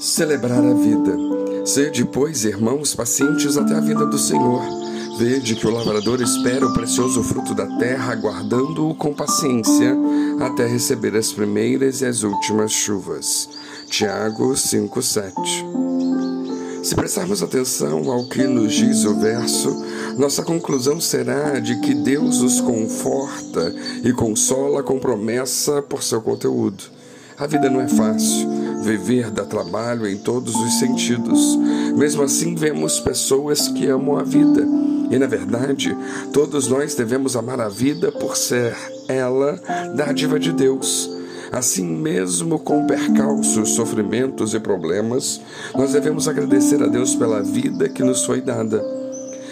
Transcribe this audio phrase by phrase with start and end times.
[0.00, 1.14] Celebrar a vida.
[1.66, 4.62] Sede, pois, irmãos, pacientes até a vida do Senhor.
[5.18, 9.94] Vede que o lavrador espera o precioso fruto da terra, aguardando-o com paciência,
[10.40, 13.46] até receber as primeiras e as últimas chuvas.
[13.90, 15.34] Tiago 5,7
[16.82, 19.84] Se prestarmos atenção ao que nos diz o verso,
[20.16, 26.84] nossa conclusão será de que Deus os conforta e consola com promessa por seu conteúdo.
[27.36, 31.56] A vida não é fácil Viver dá trabalho em todos os sentidos.
[31.96, 34.66] Mesmo assim, vemos pessoas que amam a vida.
[35.10, 35.96] E na verdade,
[36.32, 38.76] todos nós devemos amar a vida por ser
[39.08, 39.60] ela
[39.94, 41.10] dádiva de Deus.
[41.50, 45.40] Assim mesmo, com percalços, sofrimentos e problemas,
[45.74, 48.99] nós devemos agradecer a Deus pela vida que nos foi dada.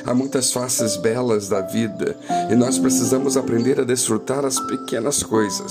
[0.09, 2.17] Há muitas faces belas da vida
[2.51, 5.71] e nós precisamos aprender a desfrutar as pequenas coisas,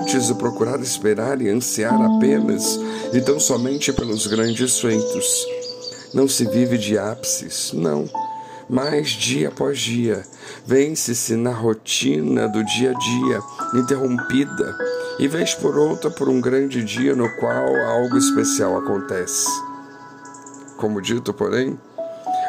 [0.00, 2.80] antes de procurar esperar e ansiar apenas
[3.12, 5.46] e tão somente pelos grandes feitos.
[6.14, 8.08] Não se vive de ápices, não,
[8.66, 10.24] mas dia após dia,
[10.64, 13.42] vence-se na rotina do dia a dia,
[13.74, 14.74] interrompida,
[15.18, 19.46] e vez por outra por um grande dia no qual algo especial acontece.
[20.78, 21.78] Como dito, porém,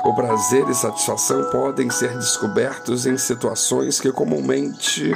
[0.03, 5.13] o prazer e satisfação podem ser descobertos em situações que comumente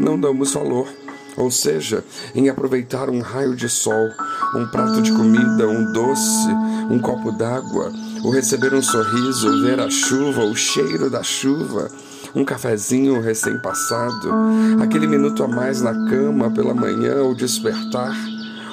[0.00, 0.88] não damos valor,
[1.36, 4.10] ou seja, em aproveitar um raio de sol,
[4.54, 6.48] um prato de comida, um doce,
[6.90, 7.92] um copo d'água,
[8.24, 11.90] ou receber um sorriso, ver a chuva, o cheiro da chuva,
[12.34, 14.32] um cafezinho recém-passado,
[14.80, 18.16] aquele minuto a mais na cama pela manhã ou despertar,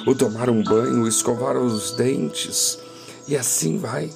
[0.06, 2.78] o tomar um banho, escovar os dentes,
[3.26, 4.10] e assim vai.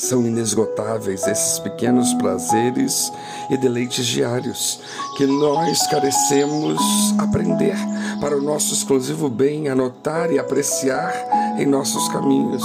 [0.00, 3.12] São inesgotáveis esses pequenos prazeres
[3.50, 4.80] e deleites diários
[5.18, 6.80] que nós carecemos
[7.18, 7.76] aprender
[8.18, 11.12] para o nosso exclusivo bem, anotar e apreciar
[11.58, 12.64] em nossos caminhos.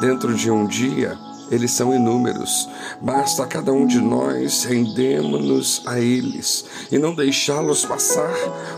[0.00, 1.18] Dentro de um dia,
[1.50, 2.66] eles são inúmeros.
[2.98, 8.34] Basta cada um de nós rendemos-nos a eles e não deixá-los passar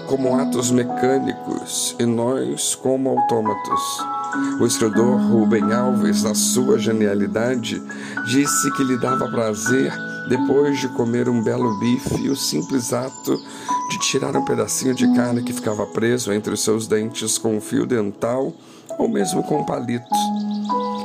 [0.09, 4.16] como atos mecânicos e nós como autômatos.
[4.61, 7.83] O escritor Rubem Alves, na sua genialidade,
[8.27, 9.93] disse que lhe dava prazer,
[10.29, 13.39] depois de comer um belo bife, o simples ato
[13.91, 17.61] de tirar um pedacinho de carne que ficava preso entre os seus dentes com um
[17.61, 18.53] fio dental
[18.99, 20.07] ou mesmo com um palito.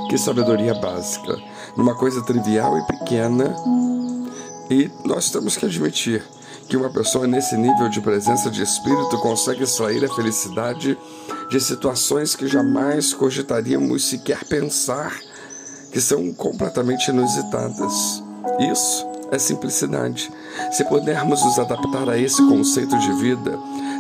[0.10, 1.38] Que sabedoria básica,
[1.78, 3.56] numa coisa trivial e pequena.
[4.70, 6.24] E nós temos que admitir
[6.68, 10.98] que uma pessoa nesse nível de presença de espírito consegue extrair a felicidade
[11.52, 15.14] de situações que jamais cogitaríamos sequer pensar,
[15.92, 18.24] que são completamente inusitadas.
[18.72, 20.32] Isso é simplicidade.
[20.72, 23.60] Se pudermos nos adaptar a esse conceito de vida,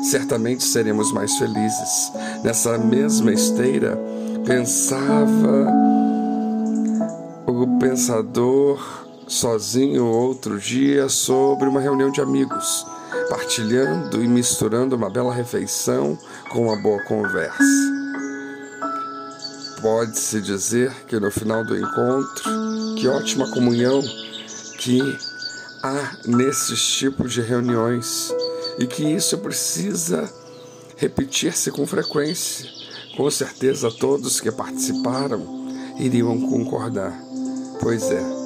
[0.10, 2.12] certamente seremos mais felizes.
[2.42, 4.00] Nessa mesma esteira,
[4.46, 5.68] pensava
[7.46, 8.80] o pensador
[9.28, 12.86] sozinho outro dia sobre uma reunião de amigos,
[13.32, 16.20] partilhando e misturando uma bela refeição
[16.50, 17.64] com uma boa conversa.
[19.82, 22.44] Pode-se dizer que no final do encontro,
[22.98, 24.02] que ótima comunhão
[24.78, 25.00] que
[25.82, 28.36] há nesses tipos de reuniões
[28.78, 30.30] e que isso precisa
[30.98, 32.70] repetir-se com frequência.
[33.16, 37.18] Com certeza todos que participaram iriam concordar.
[37.80, 38.41] Pois é,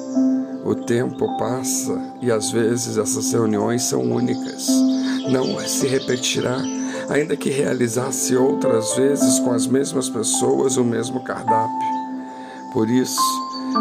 [0.66, 4.68] o tempo passa e às vezes essas reuniões são únicas.
[5.30, 6.60] Não se repetirá,
[7.08, 11.96] ainda que realizasse outras vezes com as mesmas pessoas o mesmo cardápio.
[12.72, 13.20] Por isso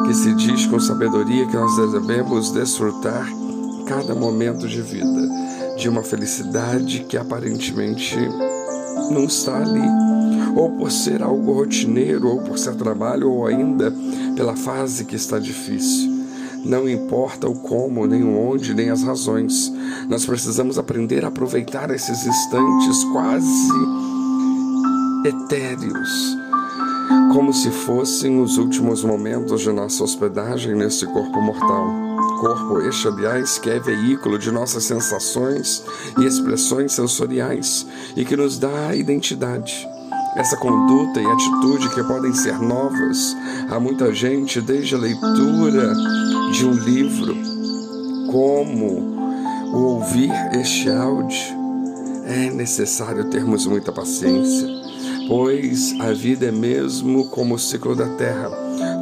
[0.06, 3.28] que se diz com sabedoria que nós devemos desfrutar
[3.88, 8.16] cada momento de vida, de uma felicidade que aparentemente
[9.12, 9.88] não está ali,
[10.56, 13.94] ou por ser algo rotineiro, ou por ser trabalho, ou ainda
[14.35, 16.15] pela fase que está difícil.
[16.66, 19.72] Não importa o como, nem o onde, nem as razões.
[20.09, 23.72] Nós precisamos aprender a aproveitar esses instantes quase
[25.24, 26.38] etéreos,
[27.31, 31.88] como se fossem os últimos momentos de nossa hospedagem nesse corpo mortal.
[32.40, 35.84] Corpo este, aliás, que é veículo de nossas sensações
[36.20, 37.85] e expressões sensoriais
[38.16, 39.88] e que nos dá identidade
[40.35, 43.35] essa conduta e atitude que podem ser novas
[43.70, 45.94] a muita gente desde a leitura
[46.55, 47.35] de um livro,
[48.31, 48.87] como
[49.73, 51.37] o ouvir este áudio.
[52.25, 54.66] É necessário termos muita paciência,
[55.28, 58.49] pois a vida é mesmo como o ciclo da terra.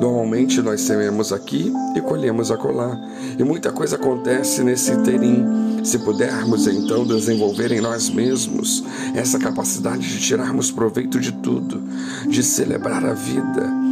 [0.01, 2.99] Normalmente nós sememos aqui e colhemos acolá,
[3.37, 5.45] e muita coisa acontece nesse interim
[5.83, 8.83] Se pudermos então desenvolver em nós mesmos
[9.13, 11.83] essa capacidade de tirarmos proveito de tudo,
[12.27, 13.82] de celebrar a vida,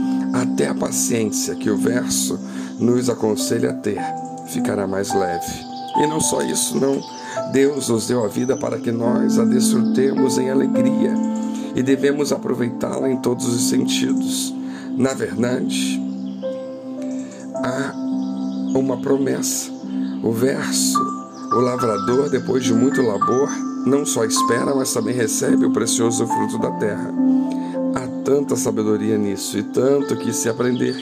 [0.41, 2.39] até a paciência que o verso
[2.79, 4.01] nos aconselha a ter,
[4.47, 5.51] ficará mais leve.
[5.97, 6.99] E não só isso, não.
[7.51, 11.13] Deus nos deu a vida para que nós a desfrutemos em alegria
[11.75, 14.53] e devemos aproveitá-la em todos os sentidos.
[14.97, 16.01] Na verdade,
[17.55, 17.93] há
[18.77, 19.71] uma promessa.
[20.23, 20.99] O verso,
[21.53, 23.49] o lavrador, depois de muito labor,
[23.85, 27.13] não só espera, mas também recebe o precioso fruto da terra.
[27.95, 30.95] Há tanta sabedoria nisso e tanto que se aprender.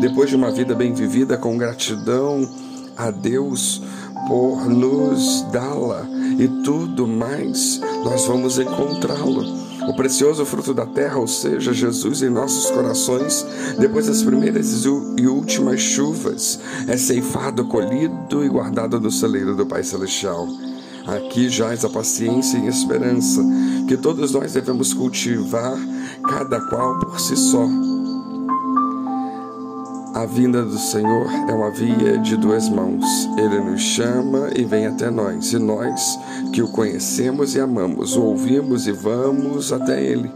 [0.00, 2.48] Depois de uma vida bem vivida com gratidão
[2.96, 3.82] a Deus
[4.28, 6.06] por nos dá-la
[6.38, 12.28] e tudo mais, nós vamos encontrá-lo o precioso fruto da terra, ou seja, Jesus em
[12.28, 13.44] nossos corações,
[13.78, 19.82] depois das primeiras e últimas chuvas, é ceifado, colhido e guardado no celeiro do Pai
[19.82, 20.46] Celestial.
[21.06, 23.42] Aqui jaz a paciência e esperança
[23.88, 25.76] que todos nós devemos cultivar,
[26.30, 27.68] cada qual por si só.
[30.14, 33.04] A vinda do Senhor é uma via de duas mãos.
[33.36, 36.18] Ele nos chama e vem até nós, e nós,
[36.52, 40.30] que o conhecemos e amamos, o ouvimos e vamos até Ele.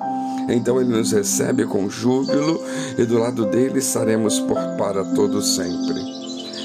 [0.48, 2.60] Então Ele nos recebe com júbilo
[2.98, 6.00] e do lado dele estaremos por para todo sempre.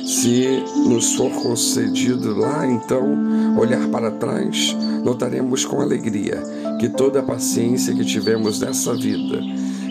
[0.07, 3.05] Se nos for concedido lá, então,
[3.57, 6.41] olhar para trás, notaremos com alegria
[6.79, 9.41] que toda a paciência que tivemos nessa vida,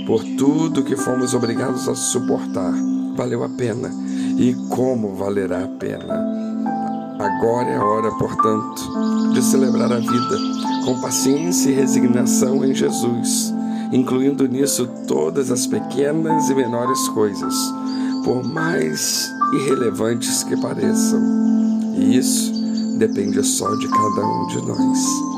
[0.07, 2.73] por tudo que fomos obrigados a suportar,
[3.15, 3.91] valeu a pena
[4.39, 6.15] e como valerá a pena.
[7.19, 10.39] Agora é a hora, portanto, de celebrar a vida
[10.87, 13.53] com paciência e resignação em Jesus,
[13.93, 17.55] incluindo nisso todas as pequenas e menores coisas,
[18.25, 21.21] por mais irrelevantes que pareçam.
[21.97, 22.53] E isso
[22.97, 25.38] depende só de cada um de nós.